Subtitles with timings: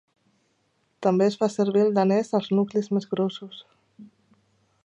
[1.07, 3.65] També es fa servir el danès als nuclis més grossos.